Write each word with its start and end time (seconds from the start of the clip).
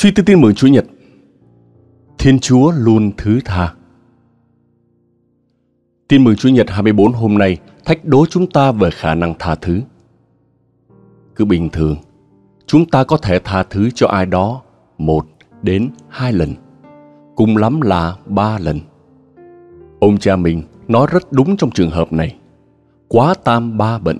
Suy 0.00 0.10
tư 0.10 0.22
tin 0.22 0.40
mừng 0.40 0.54
Chúa 0.54 0.68
Nhật 0.68 0.84
Thiên 2.18 2.38
Chúa 2.38 2.72
luôn 2.76 3.10
thứ 3.16 3.40
tha 3.44 3.74
Tin 6.08 6.24
mừng 6.24 6.36
Chúa 6.36 6.48
Nhật 6.48 6.70
24 6.70 7.12
hôm 7.12 7.38
nay 7.38 7.58
thách 7.84 8.04
đố 8.04 8.26
chúng 8.26 8.50
ta 8.50 8.72
về 8.72 8.90
khả 8.90 9.14
năng 9.14 9.34
tha 9.38 9.54
thứ. 9.54 9.80
Cứ 11.36 11.44
bình 11.44 11.68
thường, 11.68 11.96
chúng 12.66 12.86
ta 12.86 13.04
có 13.04 13.16
thể 13.16 13.38
tha 13.38 13.62
thứ 13.62 13.90
cho 13.90 14.06
ai 14.06 14.26
đó 14.26 14.62
một 14.98 15.26
đến 15.62 15.90
hai 16.08 16.32
lần, 16.32 16.54
cùng 17.36 17.56
lắm 17.56 17.80
là 17.80 18.16
ba 18.26 18.58
lần. 18.58 18.80
Ông 20.00 20.18
cha 20.18 20.36
mình 20.36 20.62
nói 20.88 21.06
rất 21.10 21.32
đúng 21.32 21.56
trong 21.56 21.70
trường 21.70 21.90
hợp 21.90 22.12
này. 22.12 22.36
Quá 23.08 23.34
tam 23.44 23.78
ba 23.78 23.98
bệnh 23.98 24.18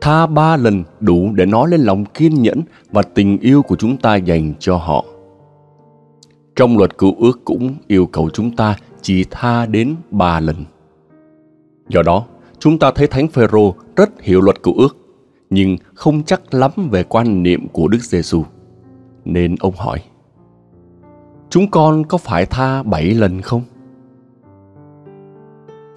tha 0.00 0.26
ba 0.26 0.56
lần 0.56 0.84
đủ 1.00 1.32
để 1.34 1.46
nói 1.46 1.68
lên 1.70 1.80
lòng 1.80 2.04
kiên 2.04 2.42
nhẫn 2.42 2.62
và 2.90 3.02
tình 3.02 3.38
yêu 3.38 3.62
của 3.62 3.76
chúng 3.76 3.96
ta 3.96 4.16
dành 4.16 4.54
cho 4.58 4.76
họ. 4.76 5.04
Trong 6.56 6.78
luật 6.78 6.98
cựu 6.98 7.14
ước 7.18 7.44
cũng 7.44 7.74
yêu 7.86 8.06
cầu 8.06 8.30
chúng 8.30 8.56
ta 8.56 8.76
chỉ 9.02 9.24
tha 9.30 9.66
đến 9.66 9.94
ba 10.10 10.40
lần. 10.40 10.56
Do 11.88 12.02
đó, 12.02 12.24
chúng 12.58 12.78
ta 12.78 12.90
thấy 12.90 13.06
Thánh 13.06 13.28
Phêrô 13.28 13.74
rất 13.96 14.10
hiểu 14.20 14.40
luật 14.40 14.62
cựu 14.62 14.74
ước, 14.74 14.96
nhưng 15.50 15.76
không 15.94 16.22
chắc 16.22 16.54
lắm 16.54 16.70
về 16.90 17.02
quan 17.02 17.42
niệm 17.42 17.68
của 17.68 17.88
Đức 17.88 18.02
Giêsu. 18.02 18.44
Nên 19.24 19.56
ông 19.60 19.74
hỏi: 19.76 20.02
Chúng 21.50 21.70
con 21.70 22.04
có 22.04 22.18
phải 22.18 22.46
tha 22.46 22.82
bảy 22.82 23.04
lần 23.04 23.40
không? 23.40 23.62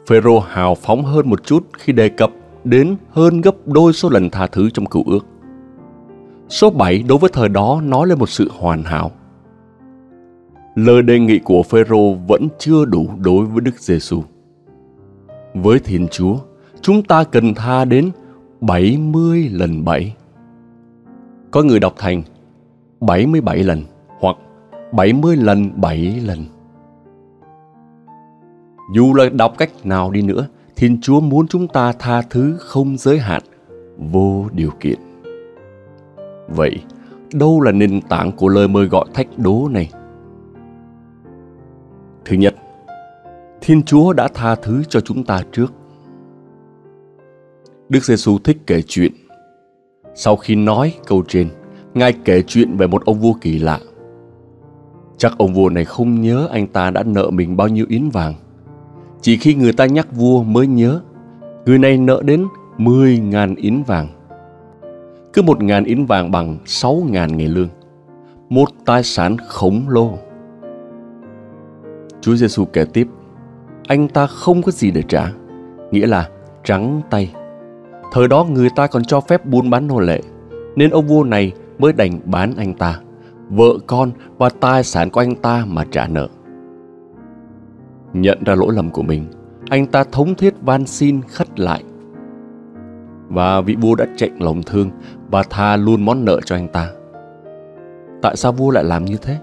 Phêrô 0.07 0.39
hào 0.39 0.75
phóng 0.75 1.03
hơn 1.03 1.29
một 1.29 1.44
chút 1.44 1.67
khi 1.73 1.94
đề 1.94 2.09
cập 2.09 2.31
đến 2.63 2.96
hơn 3.09 3.41
gấp 3.41 3.56
đôi 3.66 3.94
số 3.94 4.09
lần 4.09 4.29
tha 4.29 4.47
thứ 4.47 4.69
trong 4.69 4.85
cựu 4.85 5.03
ước. 5.06 5.25
Số 6.50 6.69
7 6.69 7.03
đối 7.03 7.18
với 7.18 7.29
thời 7.34 7.50
đó 7.50 7.81
nói 7.84 8.07
lên 8.07 8.19
một 8.19 8.29
sự 8.29 8.51
hoàn 8.59 8.84
hảo. 8.84 9.12
Lời 10.75 11.01
đề 11.01 11.19
nghị 11.19 11.40
của 11.40 11.63
Phêrô 11.63 12.13
vẫn 12.13 12.47
chưa 12.59 12.85
đủ 12.85 13.09
đối 13.18 13.46
với 13.46 13.62
Đức 13.62 13.79
Giêsu. 13.79 14.24
Với 15.53 15.79
Thiên 15.79 16.07
Chúa, 16.07 16.35
chúng 16.81 17.03
ta 17.03 17.24
cần 17.24 17.53
tha 17.53 17.85
đến 17.85 18.12
70 18.62 19.50
lần 19.51 19.85
7. 19.85 20.16
Có 21.51 21.63
người 21.63 21.80
đọc 21.80 21.94
thành 21.97 22.24
77 23.00 23.63
lần 23.63 23.84
hoặc 24.19 24.35
70 24.94 25.35
lần 25.35 25.81
7 25.81 26.22
lần. 26.25 26.45
Dù 28.95 29.13
là 29.13 29.30
đọc 29.30 29.53
cách 29.57 29.85
nào 29.85 30.12
đi 30.12 30.22
nữa 30.22 30.47
Thiên 30.75 31.01
Chúa 31.01 31.19
muốn 31.19 31.47
chúng 31.47 31.67
ta 31.67 31.94
tha 32.00 32.22
thứ 32.22 32.57
không 32.59 32.97
giới 32.97 33.19
hạn, 33.19 33.41
vô 33.97 34.45
điều 34.51 34.72
kiện. 34.79 35.00
Vậy, 36.47 36.84
đâu 37.34 37.61
là 37.61 37.72
nền 37.72 38.01
tảng 38.01 38.31
của 38.31 38.47
lời 38.47 38.67
mời 38.67 38.85
gọi 38.85 39.06
thách 39.13 39.28
đố 39.38 39.67
này? 39.72 39.89
Thứ 42.25 42.35
nhất, 42.35 42.56
Thiên 43.62 43.83
Chúa 43.83 44.13
đã 44.13 44.28
tha 44.28 44.56
thứ 44.56 44.83
cho 44.89 45.00
chúng 45.00 45.23
ta 45.23 45.44
trước. 45.51 45.73
Đức 47.89 48.03
Giêsu 48.03 48.38
thích 48.44 48.57
kể 48.67 48.81
chuyện. 48.81 49.12
Sau 50.16 50.35
khi 50.35 50.56
nói 50.56 50.94
câu 51.07 51.23
trên, 51.28 51.50
Ngài 51.94 52.13
kể 52.13 52.44
chuyện 52.47 52.78
về 52.78 52.88
một 52.88 53.06
ông 53.06 53.19
vua 53.19 53.33
kỳ 53.41 53.59
lạ. 53.59 53.79
Chắc 55.17 55.38
ông 55.38 55.53
vua 55.53 55.69
này 55.69 55.85
không 55.85 56.22
nhớ 56.22 56.47
anh 56.51 56.67
ta 56.67 56.91
đã 56.91 57.03
nợ 57.03 57.29
mình 57.29 57.57
bao 57.57 57.67
nhiêu 57.67 57.85
yến 57.89 58.09
vàng. 58.09 58.33
Chỉ 59.23 59.38
khi 59.38 59.56
người 59.56 59.73
ta 59.73 59.85
nhắc 59.85 60.07
vua 60.16 60.44
mới 60.44 60.67
nhớ, 60.67 61.01
người 61.66 61.79
này 61.79 61.97
nợ 61.97 62.22
đến 62.25 62.47
10.000 62.78 63.56
yến 63.57 63.84
vàng. 63.84 64.07
Cứ 65.34 65.41
một 65.41 65.63
ngàn 65.63 65.84
yến 65.84 66.06
vàng 66.06 66.31
bằng 66.31 66.57
6.000 66.66 67.35
ngày 67.35 67.47
lương. 67.47 67.69
Một 68.50 68.69
tài 68.85 69.03
sản 69.03 69.38
khổng 69.47 69.85
lồ. 69.88 70.17
Chúa 72.22 72.35
Giêsu 72.35 72.66
kể 72.66 72.85
tiếp, 72.94 73.07
anh 73.88 74.07
ta 74.07 74.28
không 74.28 74.62
có 74.62 74.72
gì 74.72 74.91
để 74.91 75.01
trả, 75.07 75.31
nghĩa 75.91 76.07
là 76.07 76.29
trắng 76.63 77.01
tay. 77.09 77.33
Thời 78.12 78.28
đó 78.28 78.44
người 78.50 78.69
ta 78.75 78.88
còn 78.88 79.03
cho 79.03 79.22
phép 79.22 79.45
buôn 79.45 79.69
bán 79.69 79.88
nô 79.88 80.00
lệ, 80.00 80.22
nên 80.75 80.89
ông 80.89 81.07
vua 81.07 81.23
này 81.23 81.51
mới 81.79 81.94
đành 81.94 82.19
bán 82.25 82.53
anh 82.57 82.73
ta, 82.73 83.00
vợ 83.50 83.78
con 83.88 84.12
và 84.38 84.50
tài 84.50 84.83
sản 84.83 85.09
của 85.09 85.22
anh 85.22 85.35
ta 85.35 85.66
mà 85.67 85.85
trả 85.91 86.07
nợ. 86.07 86.28
Nhận 88.13 88.44
ra 88.46 88.56
lỗi 88.56 88.74
lầm 88.74 88.91
của 88.91 89.01
mình, 89.01 89.25
anh 89.69 89.85
ta 89.85 90.03
thống 90.03 90.35
thiết 90.35 90.53
van 90.62 90.85
xin 90.85 91.22
khất 91.22 91.59
lại. 91.59 91.84
Và 93.28 93.62
vị 93.62 93.75
vua 93.81 93.96
đã 93.96 94.06
chạy 94.16 94.29
lòng 94.40 94.63
thương 94.63 94.90
và 95.31 95.44
tha 95.50 95.78
luôn 95.78 96.06
món 96.06 96.25
nợ 96.25 96.41
cho 96.46 96.56
anh 96.56 96.68
ta. 96.68 96.90
Tại 98.22 98.35
sao 98.35 98.51
vua 98.51 98.72
lại 98.72 98.84
làm 98.84 99.06
như 99.06 99.18
thế? 99.22 99.38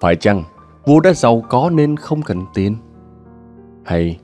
Phải 0.00 0.16
chăng 0.16 0.42
vua 0.86 1.00
đã 1.00 1.12
giàu 1.12 1.42
có 1.48 1.70
nên 1.74 1.96
không 1.96 2.22
cần 2.22 2.38
tiền? 2.54 2.76
Hay 3.84 4.18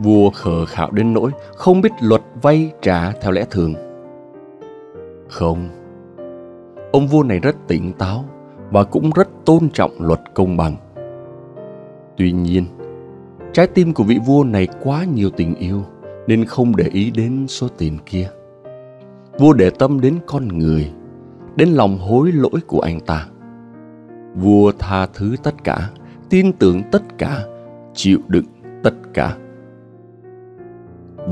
vua 0.00 0.30
khờ 0.30 0.64
khạo 0.64 0.90
đến 0.90 1.12
nỗi 1.12 1.30
không 1.56 1.80
biết 1.80 1.92
luật 2.00 2.22
vay 2.42 2.72
trả 2.82 3.10
theo 3.10 3.32
lẽ 3.32 3.44
thường? 3.50 3.74
Không. 5.28 5.68
Ông 6.92 7.06
vua 7.06 7.22
này 7.22 7.38
rất 7.38 7.56
tỉnh 7.68 7.92
táo 7.92 8.24
và 8.70 8.84
cũng 8.84 9.10
rất 9.14 9.28
tôn 9.44 9.70
trọng 9.70 9.92
luật 9.98 10.20
công 10.34 10.56
bằng. 10.56 10.76
Tuy 12.16 12.32
nhiên, 12.32 12.64
trái 13.52 13.66
tim 13.66 13.94
của 13.94 14.04
vị 14.04 14.18
vua 14.26 14.44
này 14.44 14.68
quá 14.82 15.04
nhiều 15.04 15.30
tình 15.30 15.54
yêu 15.54 15.82
nên 16.26 16.44
không 16.44 16.76
để 16.76 16.84
ý 16.92 17.10
đến 17.10 17.46
số 17.48 17.68
tiền 17.78 17.98
kia. 18.06 18.28
Vua 19.38 19.52
để 19.52 19.70
tâm 19.70 20.00
đến 20.00 20.18
con 20.26 20.48
người, 20.48 20.92
đến 21.56 21.68
lòng 21.68 21.98
hối 21.98 22.32
lỗi 22.32 22.60
của 22.66 22.80
anh 22.80 23.00
ta. 23.00 23.26
Vua 24.34 24.72
tha 24.78 25.06
thứ 25.06 25.36
tất 25.42 25.64
cả, 25.64 25.90
tin 26.30 26.52
tưởng 26.52 26.82
tất 26.92 27.02
cả, 27.18 27.44
chịu 27.94 28.18
đựng 28.28 28.46
tất 28.82 28.94
cả. 29.14 29.36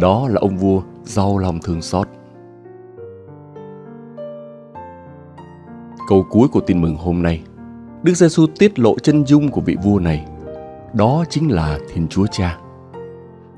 Đó 0.00 0.28
là 0.28 0.36
ông 0.40 0.56
vua 0.56 0.82
giàu 1.04 1.38
lòng 1.38 1.58
thương 1.64 1.82
xót. 1.82 2.08
Câu 6.08 6.26
cuối 6.30 6.48
của 6.48 6.60
tin 6.60 6.80
mừng 6.80 6.96
hôm 6.96 7.22
nay, 7.22 7.42
Đức 8.02 8.14
Giêsu 8.14 8.46
tiết 8.58 8.78
lộ 8.78 8.98
chân 8.98 9.26
dung 9.26 9.48
của 9.48 9.60
vị 9.60 9.76
vua 9.84 9.98
này– 9.98 10.26
đó 10.94 11.24
chính 11.30 11.52
là 11.52 11.78
Thiên 11.88 12.08
Chúa 12.08 12.26
Cha. 12.26 12.58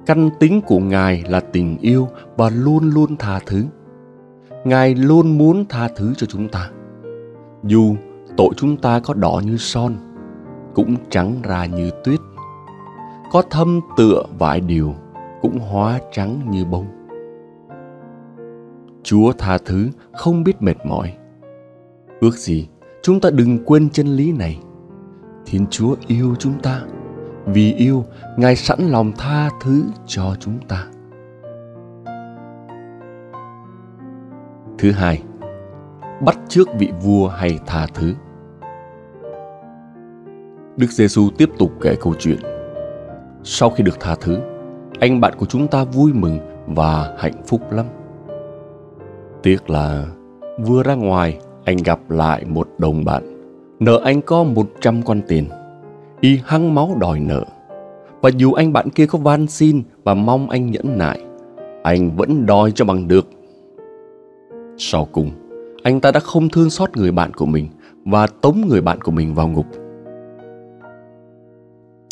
Căn 0.07 0.31
tính 0.41 0.61
của 0.67 0.79
Ngài 0.79 1.25
là 1.29 1.41
tình 1.41 1.79
yêu 1.79 2.09
và 2.37 2.51
luôn 2.51 2.91
luôn 2.91 3.17
tha 3.17 3.41
thứ. 3.47 3.65
Ngài 4.65 4.95
luôn 4.95 5.39
muốn 5.39 5.65
tha 5.69 5.89
thứ 5.97 6.15
cho 6.17 6.27
chúng 6.27 6.49
ta. 6.49 6.71
Dù 7.65 7.97
tội 8.37 8.49
chúng 8.57 8.77
ta 8.77 9.01
có 9.01 9.15
đỏ 9.15 9.41
như 9.45 9.57
son, 9.57 9.95
cũng 10.75 10.97
trắng 11.11 11.43
ra 11.43 11.67
như 11.67 11.91
tuyết. 12.05 12.21
Có 13.33 13.43
thâm 13.51 13.81
tựa 13.97 14.23
vải 14.39 14.61
điều, 14.61 14.95
cũng 15.41 15.59
hóa 15.59 15.99
trắng 16.13 16.41
như 16.51 16.65
bông. 16.65 16.87
Chúa 19.03 19.33
tha 19.33 19.59
thứ 19.65 19.89
không 20.13 20.45
biết 20.45 20.63
mệt 20.63 20.77
mỏi. 20.87 21.15
Ước 22.21 22.37
gì 22.37 22.69
chúng 23.03 23.21
ta 23.21 23.31
đừng 23.31 23.65
quên 23.65 23.91
chân 23.91 24.07
lý 24.07 24.33
này. 24.33 24.59
Thiên 25.47 25.67
Chúa 25.71 25.97
yêu 26.07 26.35
chúng 26.39 26.61
ta 26.63 26.83
vì 27.47 27.75
yêu, 27.75 28.05
ngài 28.37 28.57
sẵn 28.57 28.81
lòng 28.81 29.13
tha 29.19 29.51
thứ 29.61 29.85
cho 30.07 30.35
chúng 30.41 30.59
ta. 30.69 30.87
Thứ 34.79 34.91
hai, 34.91 35.23
bắt 36.25 36.39
trước 36.49 36.69
vị 36.79 36.93
vua 37.03 37.29
hay 37.29 37.59
tha 37.67 37.87
thứ. 37.95 38.15
Đức 40.77 40.91
giêsu 40.91 41.31
tiếp 41.39 41.49
tục 41.59 41.71
kể 41.81 41.97
câu 42.01 42.15
chuyện. 42.19 42.39
Sau 43.43 43.71
khi 43.71 43.85
được 43.85 44.01
tha 44.01 44.15
thứ, 44.21 44.39
anh 45.01 45.21
bạn 45.21 45.33
của 45.39 45.47
chúng 45.47 45.69
ta 45.69 45.85
vui 45.85 46.13
mừng 46.13 46.39
và 46.67 47.17
hạnh 47.19 47.43
phúc 47.47 47.73
lắm. 47.73 47.87
Tiếc 49.43 49.71
là 49.71 50.07
vừa 50.59 50.83
ra 50.83 50.95
ngoài, 50.95 51.39
anh 51.65 51.77
gặp 51.77 52.11
lại 52.11 52.45
một 52.45 52.69
đồng 52.79 53.05
bạn. 53.05 53.23
Nợ 53.81 54.01
anh 54.05 54.23
có 54.23 54.45
một 54.45 54.67
trăm 54.81 55.03
con 55.03 55.21
tiền 55.29 55.49
y 56.23 56.41
hăng 56.45 56.75
máu 56.75 56.97
đòi 57.01 57.21
nợ. 57.21 57.45
Và 58.21 58.31
dù 58.37 58.53
anh 58.53 58.73
bạn 58.73 58.91
kia 58.91 59.07
có 59.07 59.19
van 59.19 59.47
xin 59.47 59.83
và 60.05 60.15
mong 60.15 60.51
anh 60.51 60.71
nhẫn 60.71 60.99
nại, 60.99 61.21
anh 61.83 62.17
vẫn 62.17 62.47
đòi 62.47 62.73
cho 62.73 62.85
bằng 62.85 63.09
được. 63.09 63.31
Sau 64.79 65.09
cùng, 65.13 65.31
anh 65.83 66.01
ta 66.01 66.11
đã 66.11 66.21
không 66.21 66.49
thương 66.49 66.71
xót 66.71 66.97
người 66.97 67.13
bạn 67.13 67.35
của 67.35 67.47
mình 67.47 67.69
và 68.05 68.27
tống 68.27 68.65
người 68.69 68.81
bạn 68.81 69.01
của 69.01 69.13
mình 69.13 69.35
vào 69.35 69.49
ngục. 69.49 69.67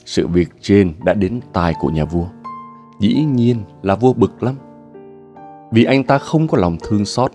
Sự 0.05 0.27
việc 0.27 0.49
trên 0.61 0.93
đã 1.05 1.15
đến 1.15 1.41
tai 1.53 1.75
của 1.81 1.89
nhà 1.89 2.05
vua. 2.05 2.27
Dĩ 3.01 3.25
nhiên 3.25 3.57
là 3.83 3.95
vua 3.95 4.13
bực 4.13 4.43
lắm. 4.43 4.55
Vì 5.73 5.85
anh 5.85 6.05
ta 6.05 6.19
không 6.19 6.49
có 6.49 6.59
lòng 6.59 6.77
thương 6.83 7.05
xót. 7.05 7.33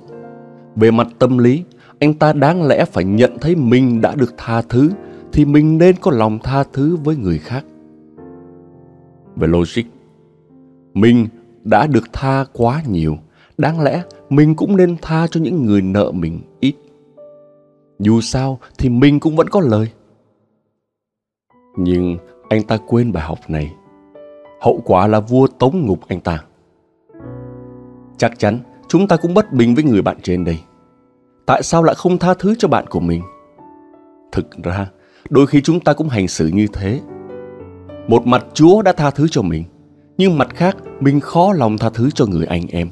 Về 0.75 0.91
mặt 0.91 1.07
tâm 1.19 1.37
lý, 1.37 1.63
anh 1.99 2.13
ta 2.13 2.33
đáng 2.33 2.67
lẽ 2.67 2.85
phải 2.85 3.03
nhận 3.03 3.37
thấy 3.41 3.55
mình 3.55 4.01
đã 4.01 4.15
được 4.15 4.33
tha 4.37 4.61
thứ 4.61 4.89
thì 5.35 5.45
mình 5.45 5.77
nên 5.77 5.95
có 5.95 6.11
lòng 6.11 6.39
tha 6.43 6.63
thứ 6.73 6.95
với 7.03 7.15
người 7.15 7.39
khác. 7.39 7.65
Về 9.35 9.47
logic, 9.47 9.83
mình 10.93 11.27
đã 11.63 11.87
được 11.87 12.13
tha 12.13 12.45
quá 12.53 12.81
nhiều, 12.87 13.17
đáng 13.57 13.81
lẽ 13.81 14.03
mình 14.29 14.55
cũng 14.55 14.77
nên 14.77 14.95
tha 15.01 15.27
cho 15.27 15.39
những 15.39 15.65
người 15.65 15.81
nợ 15.81 16.11
mình 16.11 16.41
ít. 16.59 16.75
Dù 17.99 18.21
sao 18.21 18.59
thì 18.77 18.89
mình 18.89 19.19
cũng 19.19 19.35
vẫn 19.35 19.49
có 19.49 19.59
lời. 19.59 19.91
Nhưng 21.77 22.17
anh 22.49 22.63
ta 22.63 22.77
quên 22.87 23.11
bài 23.11 23.23
học 23.23 23.39
này. 23.47 23.73
Hậu 24.61 24.81
quả 24.85 25.07
là 25.07 25.19
vua 25.19 25.47
tống 25.47 25.85
ngục 25.85 25.99
anh 26.07 26.19
ta. 26.19 26.43
Chắc 28.17 28.39
chắn 28.39 28.59
chúng 28.87 29.07
ta 29.07 29.17
cũng 29.17 29.33
bất 29.33 29.53
bình 29.53 29.75
với 29.75 29.83
người 29.83 30.01
bạn 30.01 30.17
trên 30.23 30.43
đây. 30.43 30.59
Tại 31.45 31.63
sao 31.63 31.83
lại 31.83 31.95
không 31.95 32.17
tha 32.17 32.33
thứ 32.33 32.55
cho 32.57 32.67
bạn 32.67 32.85
của 32.89 32.99
mình? 32.99 33.21
Thực 34.31 34.63
ra, 34.63 34.87
đôi 35.29 35.47
khi 35.47 35.61
chúng 35.61 35.79
ta 35.79 35.93
cũng 35.93 36.09
hành 36.09 36.27
xử 36.27 36.47
như 36.47 36.67
thế. 36.73 37.01
Một 38.07 38.27
mặt 38.27 38.45
Chúa 38.53 38.81
đã 38.81 38.93
tha 38.93 39.11
thứ 39.11 39.27
cho 39.27 39.41
mình, 39.41 39.63
nhưng 40.17 40.37
mặt 40.37 40.47
khác 40.55 40.77
mình 40.99 41.19
khó 41.19 41.53
lòng 41.53 41.77
tha 41.77 41.89
thứ 41.89 42.09
cho 42.11 42.25
người 42.25 42.45
anh 42.45 42.67
em. 42.67 42.89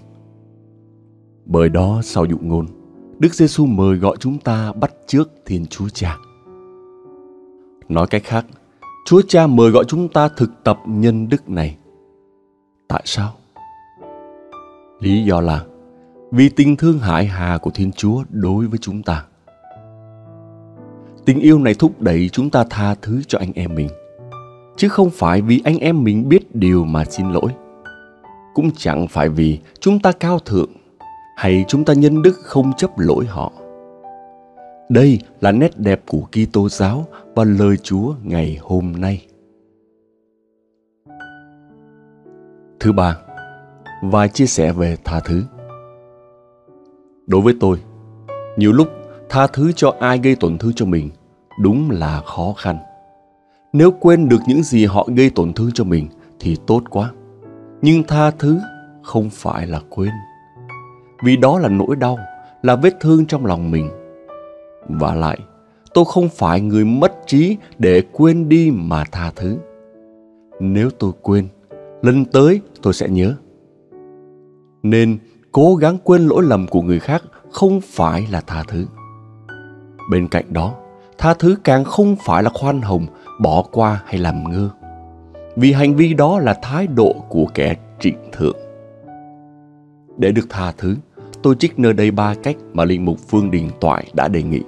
Bởi 1.46 1.70
đó 1.70 2.02
sau 2.04 2.26
dụ 2.26 2.38
ngôn, 2.42 2.66
Đức 3.20 3.34
Giêsu 3.34 3.66
mời 3.66 3.98
gọi 3.98 4.18
chúng 4.20 4.40
ta 4.40 4.74
bắt 4.74 4.94
trước 5.08 5.32
Thiên 5.46 5.66
Chúa 5.66 5.90
Cha. 5.90 6.18
Nói 7.90 8.08
cách 8.08 8.24
khác, 8.26 8.46
Chúa 9.06 9.22
Cha 9.28 9.48
mời 9.48 9.72
gọi 9.72 9.84
chúng 9.88 10.10
ta 10.10 10.30
thực 10.38 10.52
tập 10.64 10.80
nhân 10.88 11.30
đức 11.30 11.50
này. 11.50 11.78
Tại 12.88 13.02
sao? 13.06 13.34
Lý 15.00 15.24
do 15.24 15.42
là 15.42 15.66
vì 16.32 16.50
tình 16.50 16.76
thương 16.76 17.00
hại 17.00 17.26
hà 17.26 17.58
của 17.58 17.72
Thiên 17.74 17.92
Chúa 17.92 18.24
đối 18.30 18.68
với 18.68 18.80
chúng 18.82 19.04
ta. 19.04 19.26
Tình 21.26 21.40
yêu 21.40 21.60
này 21.60 21.74
thúc 21.74 22.02
đẩy 22.02 22.30
chúng 22.30 22.50
ta 22.50 22.64
tha 22.70 22.96
thứ 23.02 23.22
cho 23.28 23.40
anh 23.40 23.52
em 23.56 23.76
mình, 23.76 23.90
chứ 24.78 24.90
không 24.90 25.10
phải 25.10 25.42
vì 25.42 25.62
anh 25.64 25.78
em 25.78 26.04
mình 26.04 26.30
biết 26.30 26.56
điều 26.56 26.86
mà 26.86 27.06
xin 27.06 27.32
lỗi. 27.32 27.52
Cũng 28.54 28.70
chẳng 28.78 29.08
phải 29.08 29.30
vì 29.30 29.60
chúng 29.80 30.00
ta 30.00 30.12
cao 30.12 30.40
thượng 30.40 30.70
hay 31.38 31.66
chúng 31.68 31.86
ta 31.86 31.94
nhân 31.94 32.22
đức 32.22 32.34
không 32.44 32.72
chấp 32.78 33.00
lỗi 33.00 33.26
họ. 33.26 33.52
Đây 34.90 35.20
là 35.42 35.52
nét 35.52 35.80
đẹp 35.80 36.02
của 36.08 36.22
Kitô 36.22 36.70
giáo 36.70 37.08
và 37.36 37.44
lời 37.44 37.78
Chúa 37.78 38.14
ngày 38.24 38.58
hôm 38.62 38.94
nay. 38.98 39.26
Thứ 42.80 42.92
ba, 42.92 43.18
vài 44.04 44.30
chia 44.30 44.46
sẻ 44.46 44.72
về 44.72 44.98
tha 45.04 45.20
thứ. 45.20 45.44
Đối 47.28 47.42
với 47.42 47.54
tôi, 47.60 47.78
nhiều 48.58 48.72
lúc 48.72 48.88
tha 49.34 49.48
thứ 49.48 49.72
cho 49.72 49.96
ai 50.00 50.20
gây 50.24 50.36
tổn 50.36 50.58
thương 50.58 50.74
cho 50.74 50.86
mình 50.86 51.10
đúng 51.60 51.92
là 51.92 52.22
khó 52.26 52.54
khăn. 52.58 52.78
Nếu 53.74 53.92
quên 53.92 54.30
được 54.30 54.40
những 54.48 54.64
gì 54.64 54.86
họ 54.86 55.08
gây 55.16 55.30
tổn 55.30 55.54
thương 55.54 55.72
cho 55.74 55.84
mình 55.84 56.08
thì 56.40 56.58
tốt 56.68 56.84
quá. 56.90 57.12
Nhưng 57.82 58.04
tha 58.04 58.32
thứ 58.32 58.60
không 59.04 59.30
phải 59.30 59.68
là 59.68 59.80
quên. 59.90 60.10
Vì 61.26 61.38
đó 61.38 61.60
là 61.60 61.70
nỗi 61.70 61.96
đau, 61.96 62.18
là 62.62 62.76
vết 62.76 63.00
thương 63.00 63.26
trong 63.26 63.46
lòng 63.46 63.72
mình. 63.72 63.90
Và 64.90 65.16
lại, 65.16 65.40
tôi 65.94 66.06
không 66.08 66.30
phải 66.30 66.62
người 66.62 66.86
mất 66.86 67.14
trí 67.26 67.58
để 67.80 68.02
quên 68.12 68.50
đi 68.50 68.72
mà 68.72 69.04
tha 69.12 69.32
thứ. 69.36 69.58
Nếu 70.60 70.90
tôi 70.90 71.12
quên, 71.22 71.48
lần 72.02 72.26
tới 72.26 72.62
tôi 72.82 72.94
sẽ 72.94 73.10
nhớ. 73.10 73.36
Nên 74.84 75.18
cố 75.52 75.76
gắng 75.76 75.98
quên 76.04 76.28
lỗi 76.28 76.44
lầm 76.44 76.68
của 76.68 76.82
người 76.82 77.00
khác 77.00 77.24
không 77.52 77.82
phải 77.82 78.28
là 78.32 78.42
tha 78.42 78.64
thứ 78.68 78.86
bên 80.10 80.28
cạnh 80.28 80.54
đó 80.54 80.74
tha 81.18 81.34
thứ 81.34 81.56
càng 81.64 81.84
không 81.84 82.16
phải 82.26 82.44
là 82.44 82.50
khoan 82.50 82.82
hồng 82.82 83.06
bỏ 83.40 83.64
qua 83.72 84.02
hay 84.06 84.18
làm 84.18 84.52
ngơ. 84.52 84.70
Vì 85.56 85.72
hành 85.72 85.96
vi 85.96 86.14
đó 86.14 86.40
là 86.40 86.60
thái 86.62 86.88
độ 86.88 87.16
của 87.30 87.46
kẻ 87.54 87.76
trịnh 88.00 88.18
thượng. 88.32 88.58
Để 90.18 90.32
được 90.32 90.46
tha 90.50 90.72
thứ 90.78 90.96
tôi 91.44 91.56
trích 91.60 91.80
nơi 91.80 91.94
đây 91.94 92.12
ba 92.12 92.34
cách 92.44 92.56
mà 92.74 92.86
linh 92.86 93.06
mục 93.06 93.18
phương 93.28 93.52
đình 93.52 93.70
toại 93.82 94.12
đã 94.14 94.28
đề 94.28 94.44
nghị. 94.44 94.62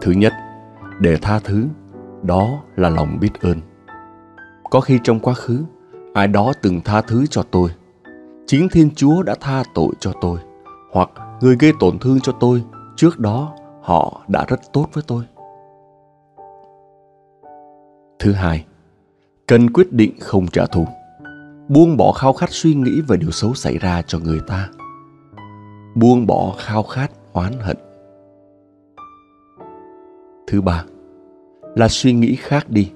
Thứ 0.00 0.12
nhất 0.12 0.32
để 1.00 1.16
tha 1.22 1.38
thứ 1.44 1.66
đó 2.22 2.62
là 2.76 2.88
lòng 2.88 3.20
biết 3.20 3.40
ơn. 3.40 3.60
Có 4.70 4.80
khi 4.80 4.98
trong 5.04 5.20
quá 5.20 5.34
khứ 5.34 5.64
ai 6.14 6.28
đó 6.28 6.52
từng 6.62 6.80
tha 6.80 7.00
thứ 7.00 7.26
cho 7.26 7.42
tôi. 7.42 7.70
Chính 8.46 8.68
Thiên 8.68 8.90
Chúa 8.94 9.22
đã 9.22 9.34
tha 9.40 9.62
tội 9.74 9.92
cho 10.00 10.12
tôi, 10.20 10.38
hoặc 10.92 11.10
người 11.40 11.56
gây 11.60 11.72
tổn 11.80 11.98
thương 11.98 12.20
cho 12.20 12.32
tôi, 12.40 12.62
trước 13.00 13.18
đó 13.18 13.54
họ 13.82 14.20
đã 14.28 14.44
rất 14.48 14.60
tốt 14.72 14.86
với 14.92 15.04
tôi. 15.06 15.24
Thứ 18.18 18.32
hai, 18.32 18.64
cần 19.46 19.70
quyết 19.70 19.92
định 19.92 20.12
không 20.20 20.46
trả 20.46 20.66
thù. 20.66 20.86
Buông 21.68 21.96
bỏ 21.96 22.12
khao 22.12 22.32
khát 22.32 22.50
suy 22.50 22.74
nghĩ 22.74 23.00
về 23.08 23.16
điều 23.16 23.30
xấu 23.30 23.54
xảy 23.54 23.78
ra 23.78 24.02
cho 24.02 24.18
người 24.18 24.40
ta. 24.46 24.68
Buông 25.94 26.26
bỏ 26.26 26.54
khao 26.58 26.82
khát 26.82 27.10
oán 27.32 27.52
hận. 27.60 27.76
Thứ 30.46 30.60
ba, 30.60 30.84
là 31.74 31.88
suy 31.88 32.12
nghĩ 32.12 32.36
khác 32.36 32.70
đi. 32.70 32.92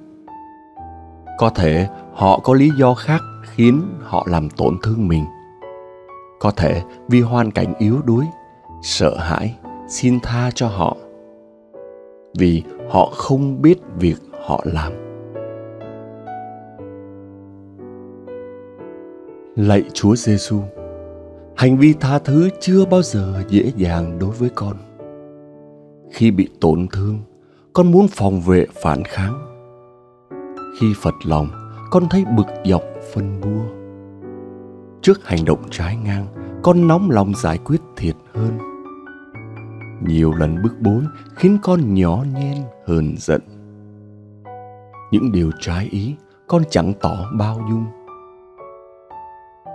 Có 1.39 1.51
thể 1.51 1.89
họ 2.13 2.39
có 2.39 2.55
lý 2.55 2.71
do 2.79 2.95
khác 2.95 3.23
khiến 3.43 3.83
họ 4.03 4.27
làm 4.31 4.51
tổn 4.51 4.79
thương 4.83 5.09
mình 5.09 5.25
có 6.41 6.51
thể 6.51 6.83
vì 7.09 7.21
hoàn 7.21 7.51
cảnh 7.51 7.75
yếu 7.79 8.01
đuối 8.05 8.25
sợ 8.83 9.17
hãi 9.19 9.57
xin 9.89 10.21
tha 10.23 10.51
cho 10.55 10.69
họ, 10.69 10.97
vì 12.39 12.63
họ 12.89 13.11
không 13.15 13.63
biết 13.63 13.79
việc 13.99 14.17
họ 14.47 14.65
làm. 14.65 14.93
Lạy 19.57 19.83
chúa 19.93 20.17
giêsu 20.17 20.61
hành 21.57 21.77
vi 21.79 21.95
tha 22.01 22.19
thứ 22.19 22.49
chưa 22.61 22.85
bao 22.85 23.03
giờ 23.03 23.43
dễ 23.49 23.73
dàng 23.77 24.19
đối 24.19 24.31
với 24.31 24.51
con. 24.55 24.77
Khi 26.11 26.31
bị 26.31 26.49
tổn 26.61 26.87
thương, 26.93 27.19
con 27.73 27.93
muốn 27.93 28.09
phòng 28.09 28.41
vệ 28.41 28.67
phản 28.83 29.05
kháng. 29.05 29.35
Khi 30.81 30.87
phật 31.03 31.15
lòng, 31.25 31.49
con 31.91 32.09
thấy 32.11 32.25
bực 32.37 32.47
dọc 32.65 32.83
phân 33.15 33.41
bua. 33.41 33.65
Trước 35.03 35.25
hành 35.25 35.45
động 35.45 35.63
trái 35.71 35.97
ngang, 36.05 36.27
con 36.63 36.89
nóng 36.89 37.11
lòng 37.11 37.33
giải 37.43 37.59
quyết 37.59 37.81
thiệt 37.97 38.15
hơn 38.35 38.74
nhiều 40.05 40.33
lần 40.33 40.63
bức 40.63 40.81
bối 40.81 41.03
khiến 41.35 41.59
con 41.63 41.95
nhỏ 41.95 42.25
nhen, 42.35 42.57
hờn 42.87 43.15
giận. 43.19 43.41
Những 45.13 45.33
điều 45.33 45.51
trái 45.61 45.89
ý, 45.91 46.15
con 46.47 46.63
chẳng 46.71 46.93
tỏ 47.01 47.31
bao 47.39 47.61
dung. 47.71 47.87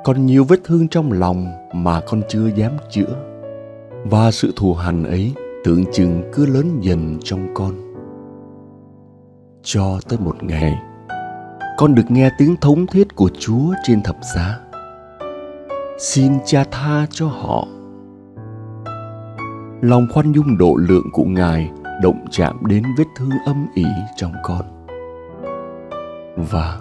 Còn 0.04 0.26
nhiều 0.26 0.44
vết 0.44 0.60
thương 0.64 0.88
trong 0.88 1.12
lòng 1.12 1.48
mà 1.74 2.02
con 2.08 2.22
chưa 2.30 2.48
dám 2.56 2.72
chữa. 2.90 3.16
Và 4.06 4.32
sự 4.32 4.54
thù 4.56 4.74
hằn 4.74 5.04
ấy 5.04 5.34
tưởng 5.64 5.84
chừng 5.94 6.24
cứ 6.34 6.46
lớn 6.46 6.80
dần 6.82 7.18
trong 7.24 7.48
con. 7.54 7.74
Cho 9.64 10.00
tới 10.10 10.20
một 10.20 10.44
ngày, 10.44 10.80
con 11.78 11.96
được 11.96 12.12
nghe 12.12 12.32
tiếng 12.38 12.56
thống 12.62 12.88
thiết 12.88 13.16
của 13.16 13.30
chúa 13.40 13.74
trên 13.84 14.02
thập 14.02 14.16
giá. 14.36 14.60
Xin 16.00 16.34
cha 16.46 16.64
tha 16.72 17.08
cho 17.10 17.28
họ 17.28 17.68
lòng 19.82 20.08
khoan 20.14 20.32
dung 20.32 20.58
độ 20.58 20.76
lượng 20.76 21.10
của 21.12 21.24
ngài 21.24 21.72
động 22.02 22.26
chạm 22.32 22.66
đến 22.68 22.84
vết 22.98 23.04
thương 23.18 23.30
âm 23.46 23.68
ỉ 23.74 23.86
trong 24.16 24.34
con. 24.44 24.62
Và 26.52 26.80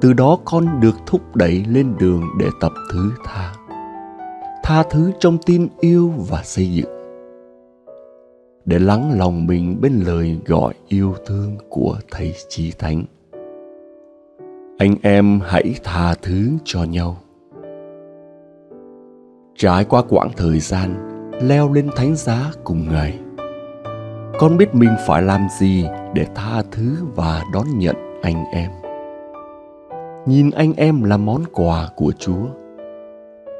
từ 0.00 0.12
đó 0.12 0.38
con 0.44 0.80
được 0.80 0.96
thúc 1.06 1.36
đẩy 1.36 1.64
lên 1.68 1.94
đường 1.98 2.22
để 2.38 2.46
tập 2.60 2.72
thứ 2.92 3.10
tha. 3.24 3.52
Tha 4.62 4.82
thứ 4.90 5.12
trong 5.20 5.38
tim 5.46 5.68
yêu 5.80 6.12
và 6.30 6.42
xây 6.42 6.72
dựng. 6.72 6.90
Để 8.64 8.78
lắng 8.78 9.18
lòng 9.18 9.46
mình 9.46 9.80
bên 9.80 10.00
lời 10.06 10.38
gọi 10.46 10.74
yêu 10.88 11.14
thương 11.26 11.56
của 11.68 11.96
thầy 12.10 12.34
chí 12.48 12.72
thánh. 12.78 13.04
Anh 14.78 14.94
em 15.02 15.40
hãy 15.44 15.74
tha 15.84 16.14
thứ 16.22 16.48
cho 16.64 16.84
nhau. 16.84 17.16
Trải 19.56 19.84
qua 19.84 20.02
quãng 20.08 20.30
thời 20.36 20.60
gian 20.60 21.05
leo 21.40 21.72
lên 21.72 21.90
thánh 21.96 22.16
giá 22.16 22.52
cùng 22.64 22.88
ngài. 22.88 23.18
Con 24.38 24.56
biết 24.56 24.74
mình 24.74 24.90
phải 25.06 25.22
làm 25.22 25.46
gì 25.58 25.84
để 26.14 26.26
tha 26.34 26.62
thứ 26.72 26.96
và 27.14 27.42
đón 27.52 27.78
nhận 27.78 27.96
anh 28.22 28.44
em. 28.52 28.70
Nhìn 30.26 30.50
anh 30.50 30.72
em 30.72 31.04
là 31.04 31.16
món 31.16 31.42
quà 31.52 31.90
của 31.96 32.12
chúa. 32.18 32.46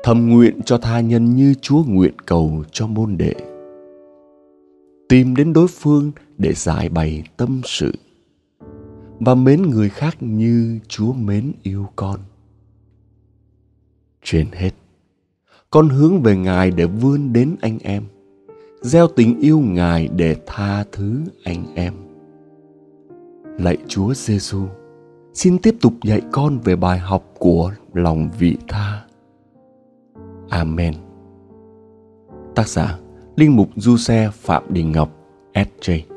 Thầm 0.03 0.31
nguyện 0.31 0.61
cho 0.65 0.79
tha 0.79 1.01
nhân 1.01 1.37
như 1.37 1.55
chúa 1.61 1.83
nguyện 1.87 2.15
cầu 2.27 2.65
cho 2.73 2.87
môn 2.87 3.17
đệ. 3.17 3.35
Tìm 5.09 5.37
đến 5.37 5.53
đối 5.53 5.69
phương 5.69 6.11
để 6.39 6.53
giải 6.53 6.89
bày 6.89 7.23
tâm 7.37 7.61
sự. 7.65 7.93
Và 9.21 9.35
mến 9.35 9.63
người 9.63 9.89
khác 9.89 10.17
như 10.21 10.79
chúa 10.89 11.13
mến 11.13 11.53
yêu 11.63 11.87
con. 11.97 12.21
Trên 14.23 14.47
hết 14.53 14.71
con 15.71 15.89
hướng 15.89 16.23
về 16.23 16.37
ngài 16.37 16.71
để 16.71 16.87
vươn 16.87 17.33
đến 17.33 17.57
anh 17.61 17.79
em. 17.83 18.03
Gieo 18.81 19.09
tình 19.09 19.41
yêu 19.41 19.59
ngài 19.59 20.09
để 20.17 20.37
tha 20.47 20.85
thứ 20.93 21.21
anh 21.45 21.65
em. 21.75 21.93
Lạy 23.59 23.77
chúa 23.89 24.15
giêsu 24.15 24.67
xin 25.35 25.59
tiếp 25.59 25.77
tục 25.81 25.93
dạy 26.05 26.21
con 26.33 26.59
về 26.59 26.77
bài 26.77 26.99
học 26.99 27.25
của 27.39 27.73
lòng 27.95 28.29
vị 28.39 28.57
tha. 28.69 29.03
Amen. 30.49 30.95
Tác 32.55 32.69
giả 32.69 32.99
linh 33.37 33.57
mục 33.57 33.69
du 33.77 33.97
xe 33.97 34.31
phạm 34.33 34.63
đình 34.69 34.93
ngọc 34.93 35.11
sj 35.55 36.16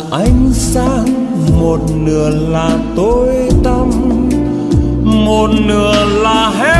là 0.00 0.18
ánh 0.18 0.50
sáng 0.52 1.06
một 1.60 1.78
nửa 1.94 2.28
là 2.28 2.70
tối 2.96 3.28
tăm 3.64 3.90
một 5.02 5.50
nửa 5.66 6.04
là 6.22 6.50
hết. 6.50 6.79